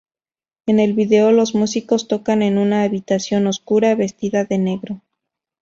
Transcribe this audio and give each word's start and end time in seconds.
En 0.65 0.79
el 0.79 0.93
vídeo, 0.93 1.31
los 1.31 1.53
músicos 1.53 2.07
tocan 2.07 2.41
en 2.41 2.57
una 2.57 2.81
habitación 2.81 3.45
oscura, 3.45 3.93
vestida 3.93 4.45
de 4.45 4.57
negro. 4.57 5.03